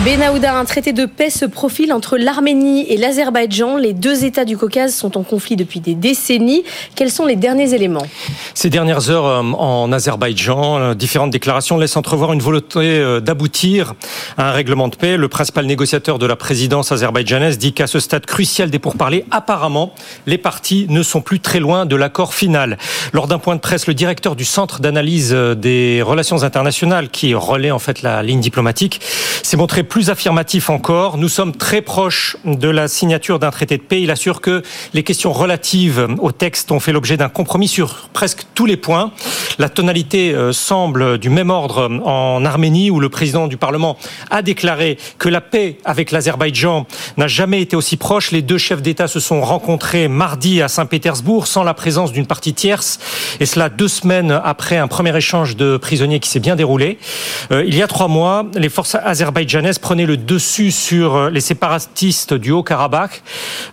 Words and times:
Benaouda, 0.00 0.56
un 0.56 0.64
traité 0.64 0.92
de 0.92 1.06
paix 1.06 1.30
se 1.30 1.44
profile 1.44 1.92
entre 1.92 2.16
l'Arménie 2.16 2.90
et 2.90 2.96
l'Azerbaïdjan. 2.96 3.76
Les 3.76 3.92
deux 3.92 4.24
États 4.24 4.44
du 4.44 4.56
Caucase 4.56 4.94
sont 4.94 5.16
en 5.16 5.22
conflit 5.22 5.54
depuis 5.54 5.78
des 5.78 5.94
décennies. 5.94 6.64
Quels 6.96 7.10
sont 7.12 7.24
les 7.24 7.36
derniers 7.36 7.72
éléments? 7.72 8.04
Ces 8.54 8.68
dernières 8.68 9.10
heures 9.10 9.26
euh, 9.26 9.42
en 9.42 9.92
Azerbaïdjan, 9.92 10.78
euh, 10.78 10.94
différentes 10.94 11.30
déclarations 11.30 11.78
laissent 11.78 11.96
entrevoir 11.96 12.32
une 12.32 12.40
volonté 12.40 12.80
euh, 12.80 13.20
d'aboutir 13.20 13.94
à 14.38 14.48
un 14.48 14.52
règlement 14.52 14.88
de 14.88 14.96
paix. 14.96 15.16
Le 15.16 15.28
principal 15.28 15.66
négociateur 15.66 16.18
de 16.18 16.26
la 16.26 16.34
présidence 16.34 16.90
azerbaïdjanaise 16.90 17.58
dit 17.58 17.72
qu'à 17.72 17.86
ce 17.86 18.00
stade 18.00 18.26
crucial 18.26 18.70
des 18.70 18.80
pourparlers, 18.80 19.24
apparemment, 19.30 19.94
les 20.26 20.38
partis 20.38 20.86
ne 20.88 21.04
sont 21.04 21.20
plus 21.20 21.38
très 21.38 21.60
loin 21.60 21.86
de 21.86 21.94
l'accord 21.94 22.34
final. 22.34 22.76
Lors 23.12 23.28
d'un 23.28 23.38
point 23.38 23.54
de 23.54 23.60
presse, 23.60 23.86
le 23.86 23.94
directeur 23.94 24.34
du 24.34 24.46
Centre 24.46 24.80
d'analyse 24.80 25.32
des 25.32 26.02
relations 26.02 26.42
internationales, 26.42 27.08
qui 27.08 27.34
relaie 27.34 27.70
en 27.70 27.78
fait 27.78 28.02
la 28.02 28.24
ligne 28.24 28.40
diplomatique, 28.40 29.00
s'est 29.42 29.56
montré 29.56 29.81
plus 29.82 30.10
affirmatif 30.10 30.70
encore. 30.70 31.18
Nous 31.18 31.28
sommes 31.28 31.54
très 31.54 31.82
proches 31.82 32.36
de 32.44 32.68
la 32.68 32.88
signature 32.88 33.38
d'un 33.38 33.50
traité 33.50 33.76
de 33.76 33.82
paix. 33.82 34.02
Il 34.02 34.10
assure 34.10 34.40
que 34.40 34.62
les 34.94 35.02
questions 35.02 35.32
relatives 35.32 36.08
au 36.18 36.32
texte 36.32 36.72
ont 36.72 36.80
fait 36.80 36.92
l'objet 36.92 37.16
d'un 37.16 37.28
compromis 37.28 37.68
sur 37.68 38.08
presque 38.12 38.44
tous 38.54 38.66
les 38.66 38.76
points. 38.76 39.12
La 39.58 39.68
tonalité 39.68 40.34
euh, 40.34 40.52
semble 40.52 41.18
du 41.18 41.30
même 41.30 41.50
ordre 41.50 41.90
en 42.04 42.44
Arménie, 42.44 42.90
où 42.90 43.00
le 43.00 43.08
président 43.08 43.46
du 43.46 43.56
Parlement 43.56 43.96
a 44.30 44.42
déclaré 44.42 44.98
que 45.18 45.28
la 45.28 45.40
paix 45.40 45.78
avec 45.84 46.10
l'Azerbaïdjan 46.10 46.86
n'a 47.16 47.28
jamais 47.28 47.60
été 47.60 47.76
aussi 47.76 47.96
proche. 47.96 48.30
Les 48.30 48.42
deux 48.42 48.58
chefs 48.58 48.82
d'État 48.82 49.08
se 49.08 49.20
sont 49.20 49.40
rencontrés 49.40 50.08
mardi 50.08 50.62
à 50.62 50.68
Saint-Pétersbourg 50.68 51.46
sans 51.46 51.64
la 51.64 51.74
présence 51.74 52.12
d'une 52.12 52.26
partie 52.26 52.54
tierce, 52.54 52.98
et 53.40 53.46
cela 53.46 53.68
deux 53.68 53.88
semaines 53.88 54.40
après 54.44 54.76
un 54.76 54.88
premier 54.88 55.16
échange 55.16 55.56
de 55.56 55.76
prisonniers 55.76 56.20
qui 56.20 56.28
s'est 56.28 56.40
bien 56.40 56.56
déroulé. 56.56 56.98
Euh, 57.50 57.64
il 57.66 57.74
y 57.76 57.82
a 57.82 57.86
trois 57.86 58.08
mois, 58.08 58.46
les 58.54 58.68
forces 58.68 58.94
azerbaïdjanaises 58.94 59.78
prenait 59.78 60.06
le 60.06 60.16
dessus 60.16 60.70
sur 60.70 61.16
euh, 61.16 61.30
les 61.30 61.40
séparatistes 61.40 62.34
du 62.34 62.50
Haut-Karabakh. 62.50 63.22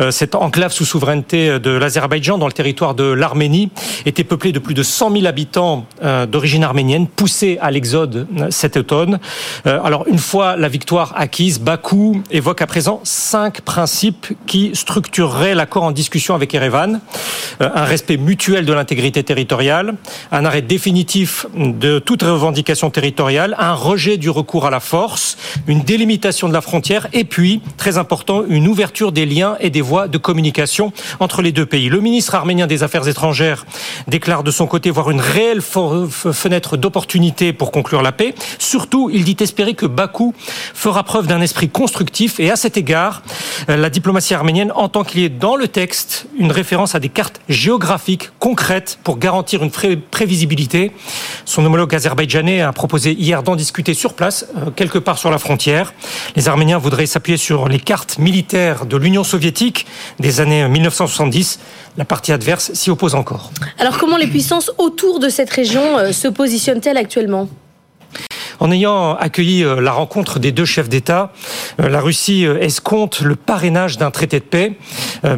Euh, 0.00 0.10
cette 0.10 0.34
enclave 0.34 0.72
sous 0.72 0.84
souveraineté 0.84 1.58
de 1.58 1.70
l'Azerbaïdjan 1.70 2.38
dans 2.38 2.46
le 2.46 2.52
territoire 2.52 2.94
de 2.94 3.04
l'Arménie 3.04 3.70
était 4.04 4.24
peuplée 4.24 4.52
de 4.52 4.58
plus 4.58 4.74
de 4.74 4.82
100 4.82 5.12
000 5.12 5.26
habitants 5.26 5.65
euh, 6.02 6.26
d'origine 6.26 6.64
arménienne, 6.64 7.06
poussés 7.06 7.58
à 7.60 7.70
l'exode 7.70 8.26
cet 8.50 8.76
automne. 8.76 9.18
Alors 9.64 10.04
une 10.06 10.18
fois 10.18 10.56
la 10.56 10.68
victoire 10.68 11.12
acquise, 11.16 11.60
Bakou 11.60 12.22
évoque 12.30 12.62
à 12.62 12.66
présent 12.66 13.00
cinq 13.04 13.60
principes 13.60 14.28
qui 14.46 14.70
structureraient 14.74 15.54
l'accord 15.54 15.84
en 15.84 15.92
discussion 15.92 16.34
avec 16.34 16.54
Erevan. 16.54 17.00
Un 17.60 17.84
respect 17.84 18.16
mutuel 18.16 18.64
de 18.66 18.72
l'intégrité 18.72 19.22
territoriale, 19.22 19.94
un 20.32 20.44
arrêt 20.44 20.62
définitif 20.62 21.46
de 21.56 21.98
toute 21.98 22.22
revendication 22.22 22.90
territoriale, 22.90 23.56
un 23.58 23.72
rejet 23.72 24.16
du 24.16 24.30
recours 24.30 24.66
à 24.66 24.70
la 24.70 24.80
force, 24.80 25.36
une 25.66 25.80
délimitation 25.80 26.48
de 26.48 26.52
la 26.52 26.60
frontière 26.60 27.08
et 27.12 27.24
puis, 27.24 27.60
très 27.76 27.98
important, 27.98 28.42
une 28.48 28.68
ouverture 28.68 29.12
des 29.12 29.26
liens 29.26 29.56
et 29.60 29.70
des 29.70 29.80
voies 29.80 30.08
de 30.08 30.18
communication 30.18 30.92
entre 31.20 31.42
les 31.42 31.52
deux 31.52 31.66
pays. 31.66 31.88
Le 31.88 32.00
ministre 32.00 32.34
arménien 32.34 32.66
des 32.66 32.82
Affaires 32.82 33.08
étrangères 33.08 33.64
déclare 34.06 34.42
de 34.42 34.50
son 34.50 34.66
côté 34.66 34.90
voir 34.90 35.10
une 35.10 35.20
réelle 35.20 35.55
fenêtre 35.60 36.76
d'opportunité 36.76 37.52
pour 37.52 37.72
conclure 37.72 38.02
la 38.02 38.12
paix? 38.12 38.34
Surtout, 38.58 39.10
il 39.12 39.24
dit 39.24 39.36
espérer 39.40 39.74
que 39.74 39.86
Bakou 39.86 40.34
fera 40.38 41.02
preuve 41.04 41.26
d'un 41.26 41.40
esprit 41.40 41.68
constructif 41.68 42.40
et 42.40 42.50
à 42.50 42.56
cet 42.56 42.76
égard, 42.76 43.22
la 43.68 43.90
diplomatie 43.90 44.34
arménienne 44.34 44.72
entend 44.74 45.04
qu'il 45.04 45.20
y 45.20 45.24
ait 45.24 45.28
dans 45.28 45.56
le 45.56 45.68
texte 45.68 46.26
une 46.38 46.52
référence 46.52 46.94
à 46.94 47.00
des 47.00 47.08
cartes 47.08 47.40
géographiques 47.48 48.30
concrètes 48.38 48.98
pour 49.02 49.18
garantir 49.18 49.62
une 49.62 49.70
prévisibilité. 49.70 50.92
Son 51.44 51.64
homologue 51.64 51.94
azerbaïdjanais 51.94 52.60
a 52.60 52.72
proposé 52.72 53.12
hier 53.12 53.42
d'en 53.42 53.56
discuter 53.56 53.94
sur 53.94 54.14
place, 54.14 54.46
euh, 54.56 54.70
quelque 54.70 54.98
part 54.98 55.18
sur 55.18 55.30
la 55.30 55.38
frontière. 55.38 55.94
Les 56.36 56.48
Arméniens 56.48 56.78
voudraient 56.78 57.06
s'appuyer 57.06 57.38
sur 57.38 57.68
les 57.68 57.78
cartes 57.78 58.18
militaires 58.18 58.86
de 58.86 58.96
l'Union 58.96 59.24
soviétique 59.24 59.86
des 60.20 60.40
années 60.40 60.68
1970. 60.68 61.58
La 61.96 62.04
partie 62.04 62.32
adverse 62.32 62.72
s'y 62.74 62.90
oppose 62.90 63.14
encore. 63.14 63.50
Alors 63.78 63.98
comment 63.98 64.16
les 64.16 64.26
puissances 64.26 64.70
autour 64.78 65.18
de 65.18 65.28
cette 65.28 65.50
région 65.50 65.98
euh, 65.98 66.12
se 66.12 66.28
positionnent-elles 66.28 66.98
actuellement? 66.98 67.48
En 68.60 68.70
ayant 68.70 69.14
accueilli 69.14 69.64
euh, 69.64 69.80
la 69.80 69.92
rencontre 69.92 70.38
des 70.38 70.52
deux 70.52 70.64
chefs 70.64 70.88
d'État, 70.88 71.32
euh, 71.80 71.88
la 71.88 72.00
Russie 72.00 72.46
euh, 72.46 72.58
escompte 72.60 73.20
le 73.20 73.36
parrainage 73.36 73.98
d'un 73.98 74.10
traité 74.10 74.40
de 74.40 74.44
paix, 74.44 74.78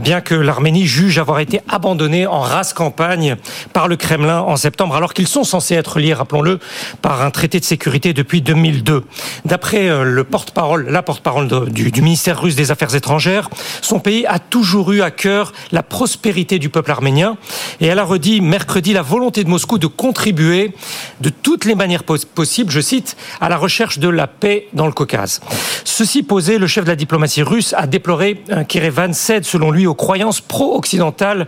bien 0.00 0.20
que 0.20 0.34
l'Arménie 0.34 0.86
juge 0.86 1.18
avoir 1.18 1.40
été 1.40 1.60
abandonnée 1.68 2.26
en 2.26 2.40
race 2.40 2.72
campagne 2.72 3.36
par 3.72 3.88
le 3.88 3.96
Kremlin 3.96 4.40
en 4.40 4.56
septembre, 4.56 4.96
alors 4.96 5.14
qu'ils 5.14 5.28
sont 5.28 5.44
censés 5.44 5.74
être 5.74 5.98
liés, 5.98 6.14
rappelons-le, 6.14 6.58
par 7.00 7.22
un 7.22 7.30
traité 7.30 7.60
de 7.60 7.64
sécurité 7.64 8.12
depuis 8.12 8.42
2002. 8.42 9.04
D'après 9.44 10.04
le 10.04 10.24
porte-parole, 10.24 10.88
la 10.90 11.02
porte-parole 11.02 11.70
du, 11.70 11.90
du 11.90 12.02
ministère 12.02 12.40
russe 12.40 12.56
des 12.56 12.70
Affaires 12.70 12.94
étrangères, 12.94 13.48
son 13.82 14.00
pays 14.00 14.26
a 14.26 14.38
toujours 14.38 14.92
eu 14.92 15.00
à 15.00 15.10
cœur 15.10 15.52
la 15.72 15.82
prospérité 15.82 16.58
du 16.58 16.68
peuple 16.68 16.90
arménien, 16.90 17.36
et 17.80 17.86
elle 17.86 17.98
a 17.98 18.04
redit 18.04 18.40
mercredi 18.40 18.92
la 18.92 19.02
volonté 19.02 19.44
de 19.44 19.48
Moscou 19.48 19.78
de 19.78 19.86
contribuer 19.86 20.74
de 21.20 21.30
toutes 21.30 21.64
les 21.64 21.74
manières 21.74 22.04
possibles, 22.04 22.70
je 22.70 22.80
cite, 22.80 23.07
à 23.40 23.48
la 23.48 23.56
recherche 23.56 23.98
de 23.98 24.08
la 24.08 24.26
paix 24.26 24.68
dans 24.72 24.86
le 24.86 24.92
Caucase. 24.92 25.40
Ceci 25.84 26.22
posé, 26.22 26.58
le 26.58 26.66
chef 26.66 26.84
de 26.84 26.90
la 26.90 26.96
diplomatie 26.96 27.42
russe 27.42 27.74
a 27.76 27.86
déploré 27.86 28.42
qu'Erevan 28.68 29.12
cède, 29.12 29.44
selon 29.44 29.70
lui, 29.70 29.86
aux 29.86 29.94
croyances 29.94 30.40
pro-occidentales 30.40 31.46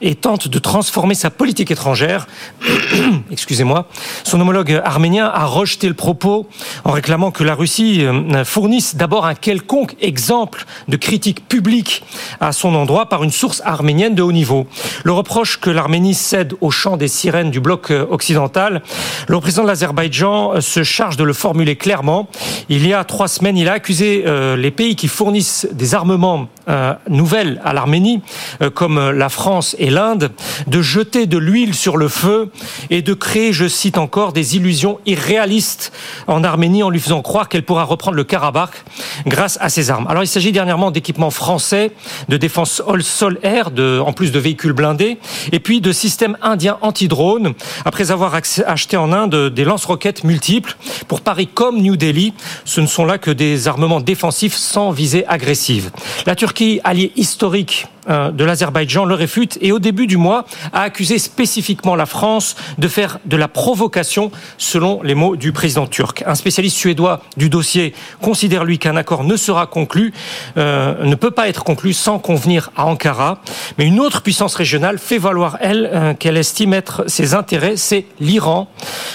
et 0.00 0.14
tente 0.14 0.48
de 0.48 0.58
transformer 0.58 1.14
sa 1.14 1.30
politique 1.30 1.70
étrangère. 1.70 2.26
Excusez-moi. 3.30 3.88
Son 4.24 4.40
homologue 4.40 4.80
arménien 4.84 5.26
a 5.26 5.44
rejeté 5.44 5.88
le 5.88 5.94
propos 5.94 6.48
en 6.84 6.92
réclamant 6.92 7.30
que 7.30 7.44
la 7.44 7.54
Russie 7.54 8.04
euh, 8.04 8.44
fournisse 8.44 8.96
d'abord 8.96 9.26
un 9.26 9.34
quelconque 9.34 9.96
exemple 10.00 10.64
de 10.88 10.96
critique 10.96 11.46
publique 11.48 12.04
à 12.40 12.52
son 12.52 12.74
endroit 12.74 13.08
par 13.08 13.24
une 13.24 13.30
source 13.30 13.62
arménienne 13.64 14.14
de 14.14 14.22
haut 14.22 14.32
niveau. 14.32 14.66
Le 15.04 15.12
reproche 15.12 15.58
que 15.58 15.70
l'Arménie 15.70 16.14
cède 16.14 16.54
au 16.60 16.70
chant 16.70 16.96
des 16.96 17.08
sirènes 17.08 17.50
du 17.50 17.60
bloc 17.60 17.90
euh, 17.90 18.06
occidental, 18.10 18.82
le 19.26 19.40
président 19.40 19.62
de 19.62 19.68
l'Azerbaïdjan 19.68 20.54
euh, 20.54 20.60
se 20.60 20.82
de 20.98 21.22
le 21.22 21.32
formuler 21.32 21.76
clairement. 21.76 22.28
Il 22.68 22.84
y 22.86 22.92
a 22.92 23.04
trois 23.04 23.28
semaines, 23.28 23.56
il 23.56 23.68
a 23.68 23.74
accusé 23.74 24.24
euh, 24.26 24.56
les 24.56 24.72
pays 24.72 24.96
qui 24.96 25.06
fournissent 25.06 25.68
des 25.70 25.94
armements 25.94 26.48
euh, 26.68 26.92
nouvelles 27.08 27.60
à 27.64 27.72
l'Arménie, 27.72 28.20
euh, 28.62 28.68
comme 28.68 29.10
la 29.10 29.28
France 29.28 29.76
et 29.78 29.90
l'Inde, 29.90 30.32
de 30.66 30.82
jeter 30.82 31.26
de 31.26 31.38
l'huile 31.38 31.74
sur 31.74 31.96
le 31.96 32.08
feu 32.08 32.50
et 32.90 33.00
de 33.00 33.14
créer, 33.14 33.52
je 33.52 33.68
cite 33.68 33.96
encore, 33.96 34.32
des 34.32 34.56
illusions 34.56 34.98
irréalistes 35.06 35.92
en 36.26 36.42
Arménie 36.42 36.82
en 36.82 36.90
lui 36.90 36.98
faisant 36.98 37.22
croire 37.22 37.48
qu'elle 37.48 37.62
pourra 37.62 37.84
reprendre 37.84 38.16
le 38.16 38.24
Karabakh 38.24 38.84
grâce 39.24 39.56
à 39.60 39.68
ses 39.68 39.90
armes. 39.90 40.08
Alors 40.08 40.24
il 40.24 40.28
s'agit 40.28 40.50
dernièrement 40.50 40.90
d'équipements 40.90 41.30
français 41.30 41.92
de 42.28 42.36
défense 42.36 42.82
sol-air, 43.00 43.70
en 44.04 44.12
plus 44.12 44.32
de 44.32 44.38
véhicules 44.40 44.72
blindés, 44.72 45.18
et 45.52 45.60
puis 45.60 45.80
de 45.80 45.92
systèmes 45.92 46.36
indiens 46.42 46.78
anti-drones, 46.82 47.54
après 47.84 48.10
avoir 48.10 48.34
acheté 48.34 48.96
en 48.96 49.12
Inde 49.12 49.50
des 49.50 49.64
lance-roquettes 49.64 50.24
multiples. 50.24 50.76
Pour 51.06 51.20
Paris 51.20 51.48
comme 51.52 51.80
New 51.80 51.96
Delhi, 51.96 52.32
ce 52.64 52.80
ne 52.80 52.86
sont 52.86 53.04
là 53.04 53.18
que 53.18 53.30
des 53.30 53.68
armements 53.68 54.00
défensifs 54.00 54.54
sans 54.54 54.90
visée 54.90 55.26
agressive. 55.26 55.90
La 56.26 56.34
Turquie, 56.34 56.80
alliée 56.84 57.12
historique 57.16 57.86
de 58.08 58.44
l'Azerbaïdjan 58.44 59.04
le 59.04 59.14
réfute 59.14 59.58
et 59.60 59.72
au 59.72 59.78
début 59.78 60.06
du 60.06 60.16
mois 60.16 60.44
a 60.72 60.82
accusé 60.82 61.18
spécifiquement 61.18 61.94
la 61.94 62.06
France 62.06 62.56
de 62.78 62.88
faire 62.88 63.18
de 63.24 63.36
la 63.36 63.48
provocation 63.48 64.30
selon 64.56 65.02
les 65.02 65.14
mots 65.14 65.36
du 65.36 65.52
président 65.52 65.86
turc. 65.86 66.22
Un 66.26 66.34
spécialiste 66.34 66.76
suédois 66.76 67.20
du 67.36 67.50
dossier 67.50 67.94
considère 68.20 68.64
lui 68.64 68.78
qu'un 68.78 68.96
accord 68.96 69.24
ne 69.24 69.36
sera 69.36 69.66
conclu, 69.66 70.12
euh, 70.56 71.04
ne 71.04 71.14
peut 71.14 71.30
pas 71.30 71.48
être 71.48 71.64
conclu 71.64 71.92
sans 71.92 72.18
convenir 72.18 72.70
à 72.76 72.86
Ankara. 72.86 73.40
Mais 73.78 73.86
une 73.86 74.00
autre 74.00 74.22
puissance 74.22 74.54
régionale 74.54 74.98
fait 74.98 75.18
valoir 75.18 75.58
elle 75.60 75.90
euh, 75.92 76.14
qu'elle 76.14 76.36
estime 76.36 76.74
être 76.74 77.04
ses 77.06 77.34
intérêts, 77.34 77.76
c'est 77.76 78.06
l'Iran, 78.20 78.68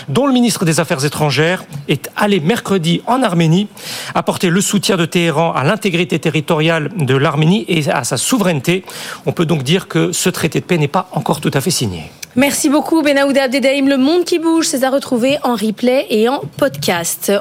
dont 0.10 0.28
le 0.28 0.34
ministre 0.34 0.66
des 0.66 0.80
Affaires 0.80 1.04
étrangères 1.06 1.64
est 1.88 2.10
allé 2.16 2.40
mercredi 2.40 3.02
en 3.08 3.24
Arménie 3.24 3.68
apporter 4.16 4.50
le 4.50 4.62
soutien 4.62 4.98
de 4.98 5.06
Téhéran 5.06 5.54
à 5.54 5.64
l'intégrité 5.64 6.20
territoriale 6.20 6.90
de 6.98 7.16
l'Arménie 7.16 7.66
et 7.68 7.90
à 7.90 8.04
sa 8.04 8.18
souveraineté 8.18 8.83
on 9.26 9.32
peut 9.32 9.46
donc 9.46 9.64
dire 9.64 9.88
que 9.88 10.12
ce 10.12 10.30
traité 10.30 10.60
de 10.60 10.66
paix 10.66 10.78
n'est 10.78 10.88
pas 10.88 11.08
encore 11.12 11.42
tout 11.42 11.52
à 11.54 11.62
fait 11.62 11.72
signé. 11.72 12.12
Merci 12.36 12.68
beaucoup 12.70 13.04
Benaouda 13.04 13.44
Abdedaïm. 13.44 13.88
Le 13.88 13.98
monde 13.98 14.26
qui 14.26 14.40
bouge, 14.40 14.66
c'est 14.66 14.84
à 14.84 14.90
retrouver 14.90 15.38
en 15.44 15.54
replay 15.54 16.08
et 16.10 16.28
en 16.28 16.42
podcast. 16.58 17.32